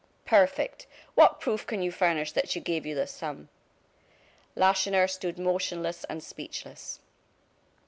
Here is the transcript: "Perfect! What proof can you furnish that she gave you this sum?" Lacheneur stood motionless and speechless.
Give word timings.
"Perfect! 0.25 0.87
What 1.13 1.39
proof 1.39 1.67
can 1.67 1.83
you 1.83 1.91
furnish 1.91 2.31
that 2.31 2.49
she 2.49 2.59
gave 2.59 2.87
you 2.87 2.95
this 2.95 3.11
sum?" 3.11 3.49
Lacheneur 4.55 5.07
stood 5.07 5.37
motionless 5.37 6.05
and 6.05 6.23
speechless. 6.23 6.99